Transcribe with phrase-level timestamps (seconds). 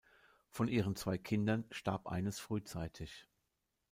[0.49, 3.27] Von ihren zwei Kindern starb eines frühzeitig.